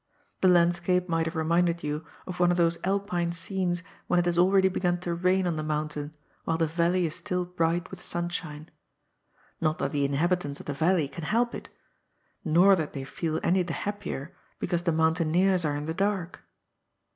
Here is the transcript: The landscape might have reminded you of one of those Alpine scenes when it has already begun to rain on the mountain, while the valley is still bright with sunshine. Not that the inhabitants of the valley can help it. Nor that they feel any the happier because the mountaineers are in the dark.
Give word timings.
The 0.41 0.47
landscape 0.47 1.07
might 1.07 1.27
have 1.27 1.35
reminded 1.35 1.83
you 1.83 2.03
of 2.25 2.39
one 2.39 2.49
of 2.49 2.57
those 2.57 2.79
Alpine 2.83 3.31
scenes 3.33 3.83
when 4.07 4.19
it 4.19 4.25
has 4.25 4.35
already 4.35 4.67
begun 4.67 4.99
to 5.01 5.13
rain 5.13 5.45
on 5.45 5.57
the 5.57 5.63
mountain, 5.63 6.15
while 6.43 6.57
the 6.57 6.65
valley 6.65 7.05
is 7.05 7.13
still 7.15 7.45
bright 7.45 7.91
with 7.91 8.01
sunshine. 8.01 8.71
Not 9.61 9.77
that 9.77 9.91
the 9.91 10.03
inhabitants 10.03 10.59
of 10.59 10.65
the 10.65 10.73
valley 10.73 11.07
can 11.07 11.25
help 11.25 11.53
it. 11.53 11.69
Nor 12.43 12.75
that 12.77 12.93
they 12.93 13.03
feel 13.03 13.39
any 13.43 13.61
the 13.61 13.73
happier 13.73 14.33
because 14.57 14.81
the 14.81 14.91
mountaineers 14.91 15.63
are 15.65 15.75
in 15.75 15.85
the 15.85 15.93
dark. 15.93 16.41